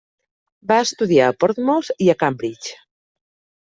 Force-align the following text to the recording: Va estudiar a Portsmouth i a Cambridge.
Va 0.71 0.77
estudiar 0.85 1.29
a 1.33 1.37
Portsmouth 1.45 1.95
i 2.09 2.11
a 2.11 2.19
Cambridge. 2.27 2.79